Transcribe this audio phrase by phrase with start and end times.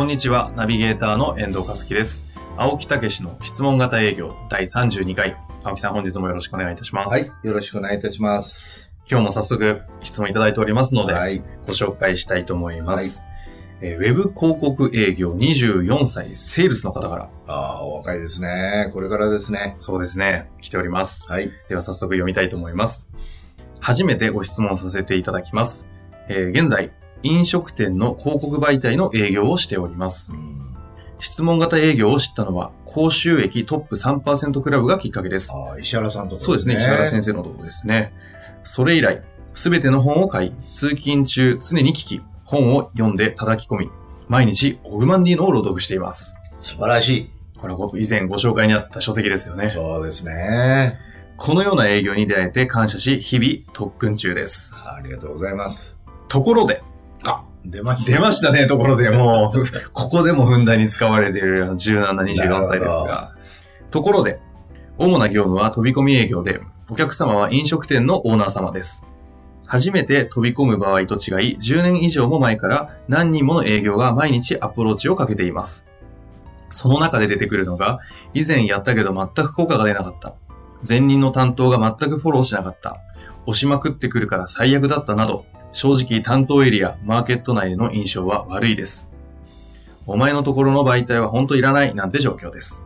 [0.00, 2.24] こんにちは、ナビゲーターの遠藤和樹です。
[2.56, 5.36] 青木武氏の質問型営業第32回。
[5.62, 7.10] 青木さん、本日もよろしくお願いいたします。
[7.10, 7.30] はい。
[7.42, 8.90] よろしくお願いいたします。
[9.06, 11.44] 今日も早速質問いただいておりますので、はい。
[11.66, 13.22] ご紹介したいと思います。
[13.82, 18.88] えーウェブ広告営業24歳セールスの方から、ああ、お若いですね。
[18.94, 19.74] これからですね。
[19.76, 21.30] そうですね、来ております。
[21.30, 21.52] はい。
[21.68, 23.10] では早速読みたいと思います。
[23.80, 25.84] 初めてご質問させていただきます。
[26.30, 26.90] えー現在、
[27.22, 30.36] 飲食店の広告媒体の営業をしておりますう。
[30.36, 30.76] ん、
[31.18, 35.52] 質問型営業を知ったのは、高収益トップ3%クラブがきっかけです。
[35.52, 38.12] ああ、石原さんとかそうですね、石原先生のところですね。
[38.64, 39.22] それ以来、
[39.54, 43.90] すべての本を買い、通勤中常に聞き、本を読んで叩き込み、
[44.28, 46.34] 毎日オグマンディーノを朗読しています。
[46.56, 49.58] 素晴らしこれは以前ご紹介にあった書籍ですよい。
[49.58, 49.66] ね。
[49.66, 50.98] そうですね。
[51.36, 54.74] このような営業に出会えて感謝し、日々特訓中です。
[54.74, 55.98] ありがとうございます。
[56.28, 56.82] ところで、
[57.24, 58.12] あ、出ました。
[58.12, 63.32] 出ましたね、ところでもう、 ここでもふんだんに使われている17、24歳ですが。
[63.90, 64.40] ところで、
[64.98, 69.04] 主な業務は飛び込み営業で、お客様は飲食店のオーナー様です。
[69.66, 75.86] 初めて飛び込む場合と違い、10年以上も前から何人もの営業が毎日アプローチをかけています。
[76.70, 78.00] その中で出てくるのが、
[78.34, 80.34] 以前やったけど全く効果が出なかった。
[80.88, 82.98] 前任の担当が全くフォローしなかった。
[83.46, 89.08] 押しまくってくるから最悪だったなど、正直担当エリア、マーケット内での印象は悪いです。
[90.06, 92.84] お前のところの媒体は本当いらないなんて状況です。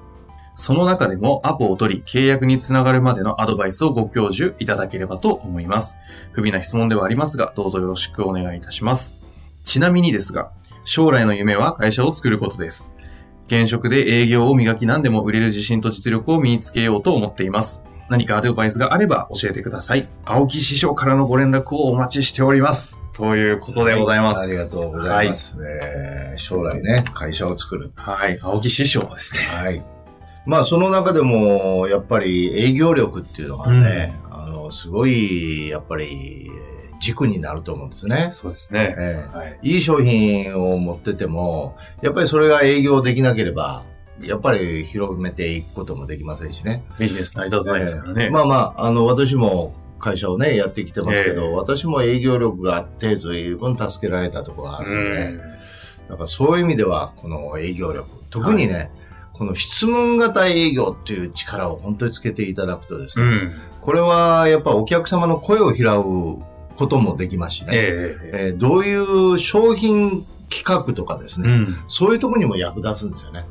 [0.56, 5.96] その中でもアポを取り、契約につながるまでのアドバイスをご教授いただければと思います。
[6.32, 9.14] 不備な質問ではありますが、どうぞよろしくお願いいたします。
[9.64, 10.50] ちなみにですが、
[10.84, 12.92] 将来の夢は会社を作ることです。
[13.46, 17.82] 現職で営業を磨き何でも売れる自信と実力を身につけようと思っています。
[18.10, 20.08] 何かアドバイスがあれば教えてください。
[20.24, 23.00] 青木師匠からのご連絡をお待ちしております。
[23.14, 24.38] ということでございます。
[24.38, 25.56] はありがとうございます。
[25.62, 27.92] えー将来ね、会社を作る。
[27.94, 28.38] はい。
[28.42, 29.42] 青木師匠ですね。
[29.44, 29.84] はい。
[30.46, 36.50] まあ、その中でも、やっぱり営業力っていうのがね、あの、すごい、やっぱり、
[37.00, 38.30] 軸になると思うんですね。
[38.32, 38.94] そうですね。
[38.98, 39.58] ええはい。
[39.62, 43.84] いい商品を持ってても、やっぱりそれが営業できなければ、
[44.20, 46.84] やっぱり広めていくこともできませんしね。
[46.98, 48.24] ビジネス成り立たないですからね。
[48.24, 55.38] ええまあまあ、あの、私も会社をね、やってきてますけど、ええ私も営業力があって、随分助けられたところがあうるので、ん。
[56.08, 58.90] だからそういう意味では、この営業力、特にね、
[59.32, 63.54] この質問型営業っていう力を本当につけていただくとですね、うん。
[63.80, 66.38] これはやっぱお客様の声を拾う
[66.76, 71.76] こともできますしね、えええーどういう商品企画とかですね、うん。
[71.88, 73.44] そういうところにも役立つんですよね。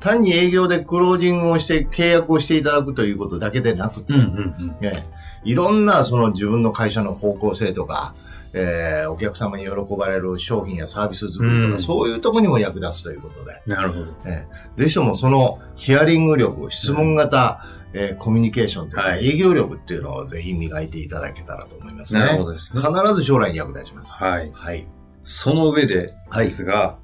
[0.00, 4.20] 単に営業でクロージングをして契約をしていただくということだけでなくて、うん。
[4.20, 4.76] うん。
[4.80, 8.14] ええいろんなその自分の会社の方向性とか、
[8.52, 14.06] えーお客様に喜ばれる商品やサービス作りとか、うんそういうところにも役立つということで、なるほど。
[14.26, 14.46] え
[14.76, 22.20] えぜひともそのヒアリング力、質問型、えーコミュニケーションとか、はい営業力っていうのをぜひ磨いていただけたらと思いますね。
[22.20, 22.82] なるほどですね。
[22.82, 24.12] 必ず将来に役立ちます。
[24.14, 24.50] はい。
[24.52, 24.86] はい。
[25.24, 26.98] その上で、はいですが、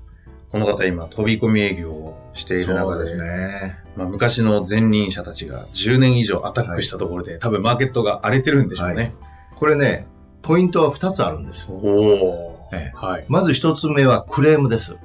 [0.50, 2.05] この方今飛び込み営業を
[2.36, 3.78] している中で、ですね。
[3.96, 9.14] まあ、昔の前任者たちが10年以上アタックしたところで、多分マーケットが荒れてるんでしょうね。
[9.56, 10.06] これね、
[10.42, 11.68] ポイントは2つあるんです。
[11.70, 13.24] おお、ええはい。
[13.28, 14.98] まず1つ目はクレームです。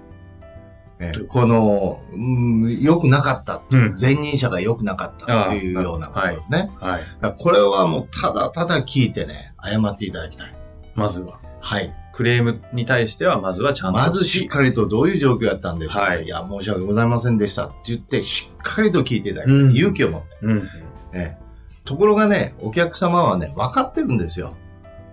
[1.00, 3.64] ええこの、うん良くなかった。
[3.72, 3.96] うん。
[4.00, 6.70] 前任者が良くなかったっていうようなことですね。
[6.80, 7.02] はい。
[7.02, 10.56] だからこれはもうただただ聞いてね、謝っていただきたい。
[10.94, 11.94] まずは、はい。
[12.14, 14.00] クレームに対しては、まずはちゃんと。
[14.00, 19.56] まずしっかりとどういう状況やったんでしょうか、はいい、や、申し訳ございませんでしたって言って、しっかりと聞いていただきたい。
[19.56, 20.70] うん勇気を持って、うん。
[21.14, 21.42] ええ。
[21.86, 24.56] ところがね、お客様はね、分かってるんですよ。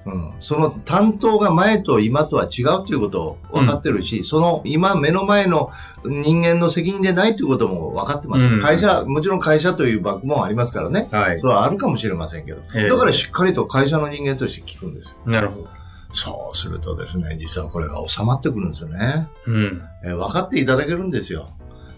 [0.06, 5.70] うん、その担当が前と今とは違うということを分かってるし、その今目の前の
[6.04, 8.46] 人間の責任でないということも分かってます。
[8.46, 11.08] うん会社、もちろん会社というバックボーンありますからね。
[11.10, 11.48] はいそ。
[11.48, 12.62] れはあるかもしれませんけど。
[12.74, 15.30] ええだからしっかりと会社の人間として聞くんですよ。
[15.30, 15.77] なるほど。
[16.10, 19.28] そうするとですね、実はこれが収まってくるんですよね。
[19.46, 19.82] うん。
[20.04, 21.50] えー分かっていただけるんですよ。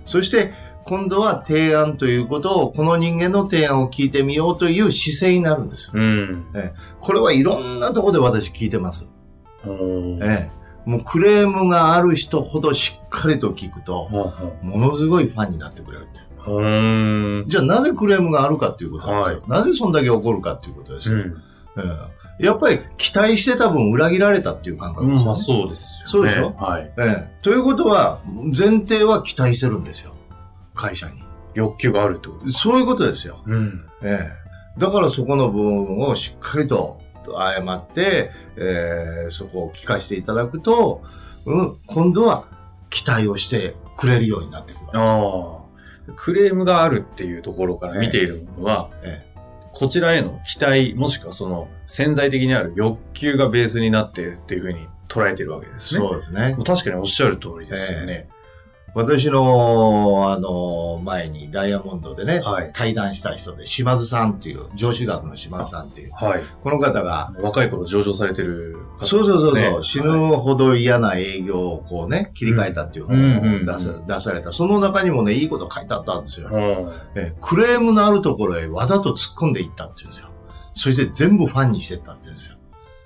[0.04, 0.52] そして、
[0.84, 5.92] 今度は提案ということを、この人間の提案を聞いてみようという姿勢になるんですよ。
[5.94, 6.46] うん。
[7.00, 9.06] これはいろんなところで私聞いてます。
[9.64, 14.08] おーええもうクレームがある人ほどしっかりと聞くと、
[14.62, 16.20] ものすごいファンになってくれるって。
[16.46, 17.48] うーん。
[17.48, 19.42] じゃあなぜクレームがあるかっていうことですよ。
[19.46, 21.16] なぜそんだけ起こるかっていうことですよ。
[21.16, 21.42] うん。
[21.78, 26.04] ええやっぱり期待してた分裏切られたっていう感覚ですよ、ねまあそうですよね。
[26.06, 26.54] そうでしょ？
[26.58, 26.92] はい。
[26.98, 30.14] ええということは、前提は期待してるんですよ。
[30.74, 31.22] 会社に。
[31.54, 32.50] 欲求があるってこと？
[32.52, 33.42] そういうことですよ。
[33.46, 33.86] うん。
[34.02, 34.18] え
[34.76, 41.02] えだからそこの部分をしっかりと謝って、ええそこを聞かせていただくと、
[41.44, 42.46] うん、今度は
[42.88, 45.08] 期待をしてくれるようになってくるわけです。
[45.08, 45.60] ああ。
[46.16, 49.26] クレームがあるっていうところから見ているものは、え
[49.72, 56.06] こちらへの期待、もしくはその潜在的にある欲求がベースになっているっていうふうに捉えてるわけですね。
[56.06, 56.56] そうですね。
[56.64, 58.28] 確かにおっしゃる通りですよね。
[58.94, 62.70] 私の、あの、前にダイヤモンドでね、はい。
[62.72, 66.40] 対談した人で、島津さんっていう、上司学の島津さんっていう、はい。
[66.62, 74.52] この方が、若い頃上場されてるね、そうそうそうそう、死ぬはいほど嫌な営業をこうね、切り替えたっていう本を出さ出された。
[74.52, 76.48] その中にもね、いいこと書いてあったんですよ。
[76.50, 76.92] うん。
[77.14, 80.28] えクレームのあるところへわざと突っ込んでいったっていうんですよ。
[80.74, 82.56] そして全部ファンにしてったっていうんですよ。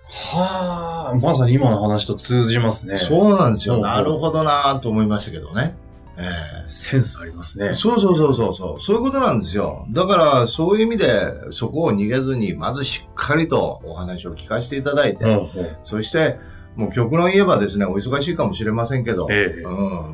[0.06, 2.96] はあ、まさに今の話と通じますね。
[2.96, 3.76] そうなんですよ。
[3.76, 5.76] うんなるほどなと思いましたけどね。
[6.16, 7.74] ええセンスありますね。
[7.74, 8.80] そうそうそうそうそう。
[8.80, 9.86] そういうことなんですよ。
[9.90, 11.06] だから、そういう意味で、
[11.50, 15.48] そこを逃げずに、まずしっかりとお話を聞かせていただいて、うんうん。
[15.82, 16.38] そして、
[16.76, 19.70] もう極論言えばですね、お忙しいかもしれませんけど、ええうん、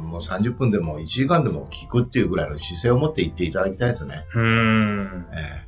[0.09, 4.27] もう30分でも1時間でも聞くっていうぐらいの姿勢を持って言っていただきたいですね。
[4.35, 5.27] うーん。
[5.33, 5.65] え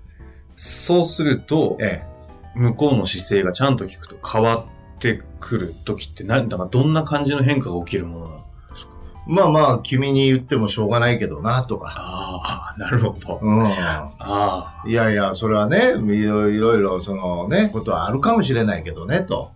[0.57, 2.12] そうするとえ、え
[2.55, 4.67] 向こうの姿勢がちゃんと聞くと変わ
[4.97, 8.43] ってくる時って何だからどんな感じの変化が起きるものなのえ
[9.25, 11.93] まあまあ、君に言ってもしょうがないけどな、とか。
[11.97, 13.39] ああ、なるほど。
[13.41, 13.67] うん。
[13.69, 19.53] あいやいや、それはね、いろいろいろ、そのね、ことはあるかもしれないけどね、と。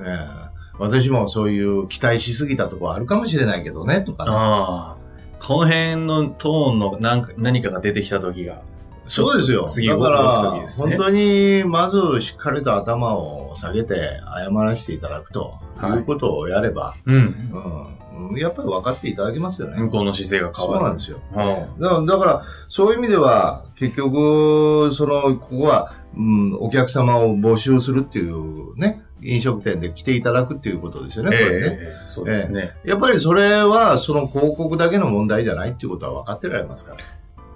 [0.00, 0.04] え
[0.40, 0.44] え
[0.78, 4.96] 私もそういう期待しすぎたところあるかもしれないけどね、とかあ、ね、ああ。
[5.40, 8.62] この辺のトーンの何か何かが出てきた時が。
[9.06, 9.64] そうですよ。
[9.64, 17.96] 次だから、本当に、まずしっかりと頭を下げて謝らせていただくと、はいい、うことをやれば、うん。
[18.16, 19.78] うん、やっぱり分かっていただけますよね。
[19.78, 20.84] 向こうの姿勢が変そうわる。
[20.84, 21.18] なんですよ。
[21.30, 31.78] うんだから、だからそういう意味では、結局、その、ここは、うん、お客様を募集するっていうね、飲食店で来ていただくっていうことですよね、これね。
[31.80, 32.76] ええそうですね。
[32.84, 36.98] やっぱりそれは、その広告だけの問題じゃないっていうことは分かってられますから。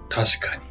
[0.09, 0.68] 確かに。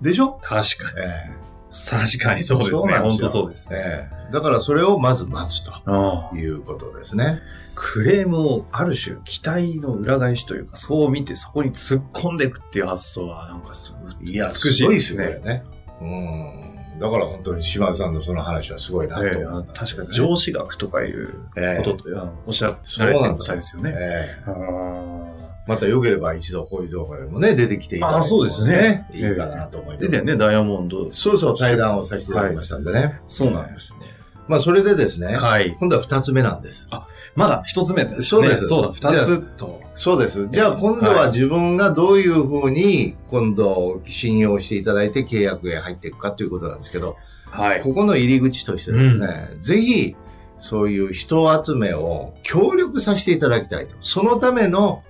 [0.00, 0.38] でしょ？
[0.42, 1.06] 確かに。
[1.06, 1.48] え
[1.90, 2.94] 確かにそうですね。
[2.94, 3.76] 本当そうですね。
[3.78, 7.40] えええだからそれをまず待つということですね。
[7.74, 15.24] クレームをある種期待の裏返しというか、そう見てそこに突っ込んでいくっていう発想は、なんかすごいいや、美しいですね。
[15.24, 15.64] すごいですよね。
[16.00, 16.98] うん。
[16.98, 23.94] だから本当に島田さんのその話はすごいなとええ思ったね、確かに上司学とかいうええことと、あのおっしゃそうられてるなんですよね。
[23.96, 25.37] えー
[25.68, 30.06] また良ければ一度こういう動画でもね、出てきていただいても、あそうですねいいかなと思います。
[30.06, 31.10] 以前ね、ダイヤモンド。
[31.10, 33.20] そうそう、対談をさせていただきましたんでね。
[33.28, 34.18] そうなんですね。
[34.48, 35.76] まあ、それでですね、はい。
[35.78, 36.86] 今度は二つ目なんです。
[37.34, 38.24] まだ一つ目ですね。
[38.24, 39.82] そうですそうだ、二つと。
[39.92, 40.48] そうです。
[40.50, 47.16] じゃあ今度は自分がどういうふうに今度信用していただいて契約へ入っていくかということなんですけど、
[47.50, 47.82] はい。
[47.82, 49.28] ここの入り口としてですね、
[49.60, 50.16] ぜひ
[50.58, 53.96] そういう人集めを協力させていただきたいと。
[54.00, 55.02] そのための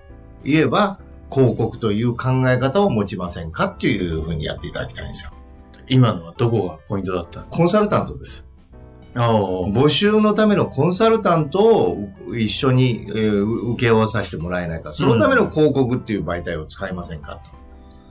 [0.45, 0.99] 言えば
[1.30, 5.33] 広告という考え方を持ちませんかっていうふうにやっていただきたいんですよ。
[5.88, 7.47] 今のはどこがポイントだったの？
[7.47, 8.47] コンサルタントです。
[9.14, 14.92] 募集のためのコンサルタントを一緒に、えー受け負わさせてもらえないか。
[14.92, 17.42] そのための広告っていう媒体を使いませんか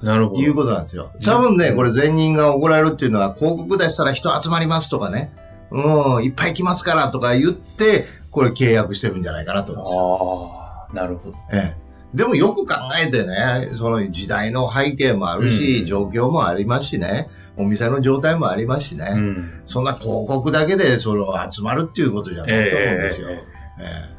[0.02, 0.42] なるほど。
[0.42, 1.12] ということなんですよ。
[1.24, 5.32] 多分ね、これ前任が怒られるっていうのは広告出したら人集まりますとかね。
[5.70, 10.88] うん、いっぱい来ますからとか言って、これ契約してるんじゃないかなと思うんですよ。
[10.88, 11.38] ああ、なるほど。
[11.52, 11.87] ええ。
[12.14, 19.62] でもよく考えてね、その時代の背景もあるし、うん状況もありますしね、お店の状態もありますしね、うん。
[19.66, 23.30] そんな広告だけでその集まるっていうことじゃないと思うんですよ。
[23.30, 24.18] えええ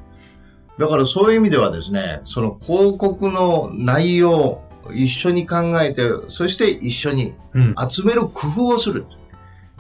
[0.79, 7.75] だからそういう意味ではですね、その広告の内容、一緒に考えて、そして一緒にうん。
[7.91, 9.05] 集める工夫をする。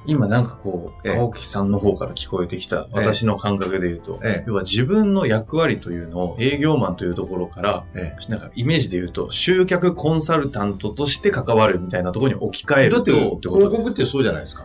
[0.09, 1.19] 今なんかこう、ええ。
[1.19, 4.45] 青木さんの方から聞こえてきた私の感覚で言うと、ええ。
[4.47, 13.05] 要は自分の役割というのを営業マンというところから、えなんかイメージで言うと、集客コンサルタントとして関わるみたいなところに置き換えると、だっ
[13.41, 14.65] て広告ってそうじゃないですか。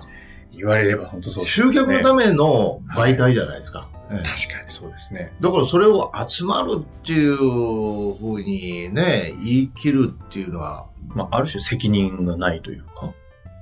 [0.56, 3.90] 言われれば本当そうです、集客のための媒体じゃないですか。
[4.12, 4.18] ええ。
[4.20, 5.34] 確かにそうですね。
[5.42, 13.14] だからそれを集まるっていうふうにね、言い切るっていうのは、まあ、ある種責任がないというか。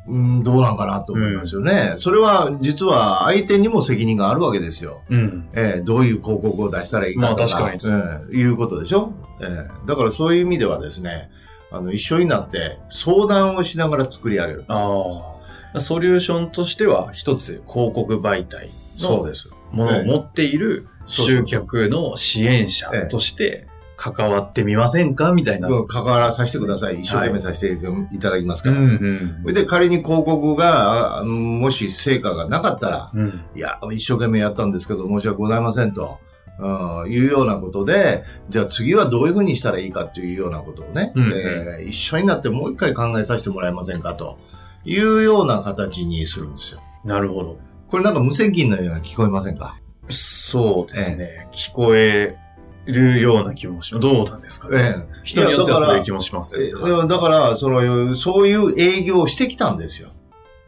[0.08, 1.96] うん、どうなんかなと思いますよね。
[1.98, 5.02] それは実は相手にも責任があるわけですよ。
[5.10, 5.50] うん。
[5.54, 11.30] えーどういう広告を出したらいいかとか、まあ確かにえーいうことでしょ、えーだからそういう意味ではですね、
[11.72, 14.66] あの、一緒になって相談をしながら作り上げる。
[14.68, 15.38] あ
[15.74, 15.80] あ。
[15.80, 19.24] ソリューションとしては、一つ広告媒体の。
[19.72, 23.68] ものを持っている集客の支援者として
[24.04, 25.32] 関わってみませんか？
[25.32, 25.68] みたいな。
[25.68, 27.02] うん関わらさせてください。
[27.02, 28.80] 一生懸命させていただきますから。
[28.80, 33.42] うんうんそれで仮に広告が、あもし成果がなかったら、うん。
[33.56, 36.18] いや、一生懸命やったんですけど申し訳ございませんと。
[36.60, 44.38] うん、いうようなことで、じゃあ次はどういうふうにしたらいいかっていうようなことをね、うんうんえー一緒になってもう一回考えさせてもらえませんかと
[44.86, 46.82] いうような形にするんですよ。
[47.04, 47.58] なるほど。
[47.88, 49.80] これなんか無責任のように聞こえませんか？
[50.10, 51.48] そうですね。
[51.52, 52.38] 聞こえ
[52.86, 54.08] るような気もします。
[54.08, 54.78] どうなんですかね。
[54.78, 56.80] ええ人によってはそういう気もしますえけど。
[56.80, 60.10] ーだから、その、そういう営業をしてきたんですよ。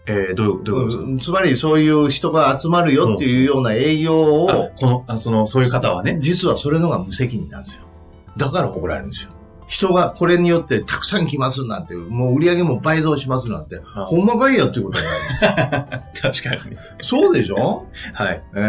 [0.06, 1.04] えー、どうどういうことですか？
[1.06, 6.18] うんつまりそういう人が集まるよっていうような営業を、あこの、あその、そういう方はね。
[6.20, 7.84] 実はそれのが無責任なんですよ。
[8.38, 9.32] だから怒られるんですよ。
[9.68, 16.52] 人がこれによってたくさん来ますなんて、もう売り上げも倍増しますなんて、あほんまかいやっていうことになるんですよ。
[16.52, 16.78] 確かに。
[17.02, 17.86] そうでしょ？
[18.14, 18.42] はい。
[18.56, 18.60] え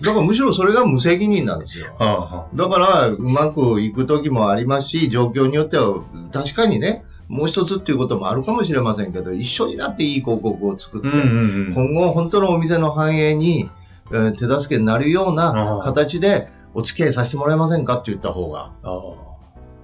[0.00, 1.86] えだからむしろそれが無責任なんですよ。
[1.98, 6.00] あだから、うまくいく時もありますし、状況によっては、
[6.32, 11.72] 確かにね、もう一つっていうこともあるかもしれませんけど、一緒になっていい広告を作って、うんうんうん。
[11.74, 13.68] 今後本当のお店の繁栄に、
[14.12, 18.70] えー手助けになるようあなあ形でお付き合いさせてもらえませんかって言った方が。
[18.82, 19.00] ああ。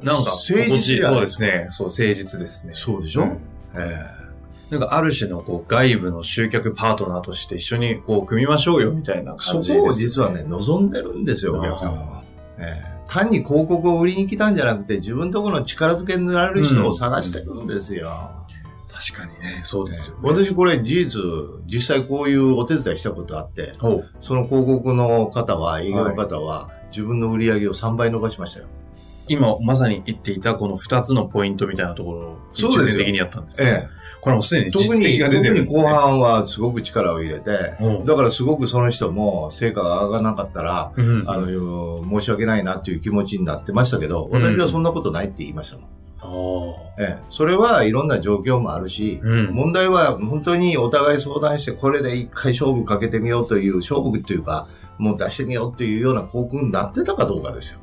[0.02, 1.66] なんか、誠実そうですね。
[1.71, 2.73] そう、誠実ですね。
[2.75, 3.38] そうでしょ、うん
[3.75, 4.21] え
[4.71, 12.23] なんか、ある種の、こう、外部の集客パートナーとして一緒に、こう、組みましょうよ、みたいなそ感じです、こを実はね、望んでるんですよ、お客様は。
[12.59, 18.30] ええ単に広告を売りに来たんじゃなくて、自分のところの力づけになれる人を探してるんですよ。
[18.88, 20.21] 確かにね、そうですよ、ね。
[20.23, 21.21] 私これ事実、
[21.66, 23.73] 実際こういうお手伝いしたことあって。
[24.21, 28.66] その広告の方は、営業の方は、自分の売り上げを3倍伸ばしましたよ。
[29.30, 33.70] 今、まさに言っていた、この二つのポイントみたいなところを、そうです的にやったんですね。
[33.70, 33.88] ええ。
[34.20, 35.82] これもうすでに実特に、績が出てるんです、ね。
[35.82, 41.25] 特に後半はすごく力を入れて、うんだからすごくその人も成果が上がらなかったら、うん。
[41.30, 45.87] あの、申し訳ないなっていう気持ちになってましたけど、うん私はそんなことないって言いましたもん。
[46.22, 49.20] あええ、それはいろんな状況もあるし。
[49.52, 54.66] 問題は本当にお互い相談して、これで一回勝負かけてみようという、勝負っていうか、
[54.99, 57.79] もう出してみようっていうような広告になってたかどうかですよ。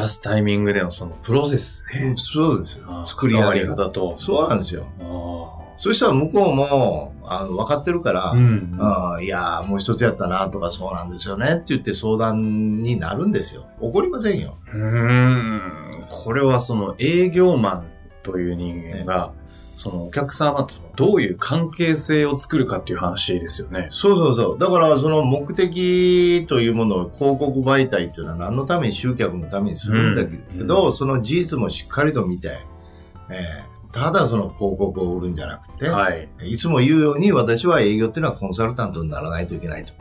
[0.00, 2.14] 出すタイミングでのそのプロセスね。
[2.16, 3.04] そうですよ。
[3.04, 4.14] 作り上げ方と。
[4.16, 4.86] そうなんですよ。
[5.00, 8.32] あそしたら向こうも、あの、分かってるから、あ。
[8.32, 8.76] うん。
[8.80, 13.66] ああいやーもう一つやったなとかそうなんですよねって言って相談になるんですよ。
[13.80, 14.56] 怒りませんよ。
[14.72, 16.06] うーん。
[16.08, 17.86] これはその営業マン
[18.22, 19.32] という人間が、
[19.78, 23.86] そのお客様とどういう関係性を作るかっていう話ですよね。
[23.90, 24.58] そうそうそう。
[24.58, 32.58] だからその目的というものを広告媒体っていうのは何のために集客のためにするんだけど、その事実もしっかりと見て、
[33.30, 36.28] えーただその広告を売るんじゃなくて、はい。
[36.44, 39.94] い、つも言うように私は営業っていうのはコンサルタントにならないといけないと。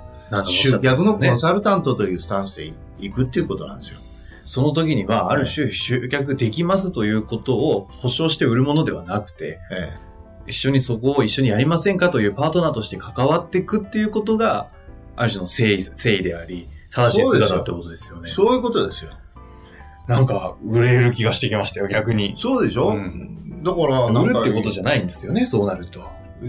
[0.44, 1.38] 集客のコンね。
[1.40, 4.00] サルタントというスタンスでいくっていうことなんですよ。
[4.48, 9.94] その時には、ある種集客できますということを保証して売るものではなくて、え
[10.48, 14.70] 一緒にそこを一緒にやりませんかというパートナーとして関わっていくっていうことが、
[15.18, 18.30] ある種の誠意、誠意であり、正しい姿ってことですよね。
[18.30, 19.12] えそういうことですよ。
[20.08, 22.34] なんか、売れる気がしてきましたよ、逆に。
[22.38, 26.06] そうでしょ、うんだから、売るってことじゃないんですよね、そうなると。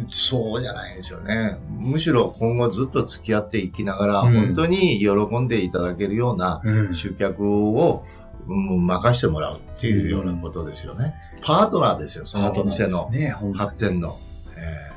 [0.08, 1.58] そうじゃないですよね。
[1.70, 7.42] むしろ今後ずっと付き合っていきながら、うん本当に喜んでいただけるようなうん集客
[7.76, 8.04] を、
[8.46, 11.14] うん任してもらうっていうようなことですよね。
[11.42, 13.10] パートナーですよ、そのお店の
[13.54, 14.16] 発展の。
[14.56, 14.88] え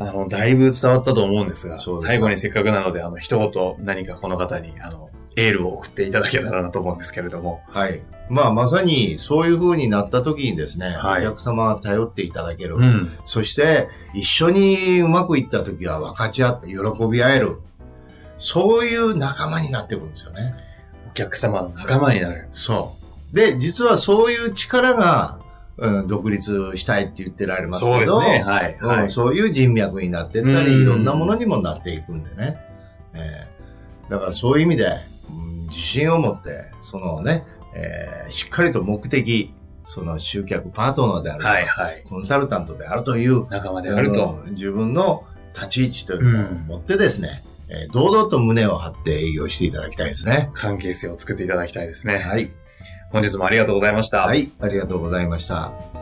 [0.00, 7.62] あの、だいぶ伝わったと思うんですが、最後にせっかくなので、あの、一言何かこの方に、あの、エールを送っていただけたらなと思うんですけれども。
[7.70, 8.02] ーはい。
[8.32, 12.78] まあ、まさにそういう風になった時にですね、はいお客様は頼っていただける。
[12.80, 13.12] ん。
[13.26, 16.76] そして、一緒にうまくいった時は分かち合って喜
[17.10, 17.58] び合える。
[18.38, 20.54] そういう仲間になってくるんですよね。
[21.10, 22.48] お客様の仲間になる。
[22.50, 22.96] そ
[23.32, 23.36] う。
[23.36, 25.38] で、実はそういう力が、
[25.76, 28.78] うん、独立したいって言ってられますけど、はい。
[28.80, 29.10] うんはい。
[29.10, 32.56] そういう人脈になってったり、うんいろんなものにもなっていくんでね。
[33.12, 33.52] えー
[34.08, 34.92] だからそういう意味で、
[35.30, 39.52] うん自信を持って、そのね、えーしっかりと目的、
[39.84, 41.66] その集客パートナーであるとか、はい。
[41.66, 42.04] はい。
[42.08, 44.40] コンサルタントであるという、仲間であると。
[44.46, 45.24] うん自分の
[45.54, 50.50] 立ち位置というのを持ってですね、えー堂々と胸を張って営業していただきたいですね。
[50.54, 52.18] 関係性を作っていただきたいですね。
[52.18, 52.50] はい。
[53.10, 54.22] 本日もありがとうございました。
[54.22, 56.01] はい、ありがとうございました。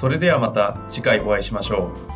[0.00, 2.09] それではまた次回お会いしましょう。